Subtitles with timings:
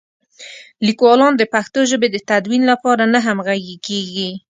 [0.85, 4.29] لیکوالان د پښتو ژبې د تدوین لپاره نه همغږي کېږي.